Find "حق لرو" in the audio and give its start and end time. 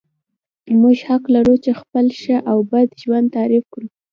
1.09-1.55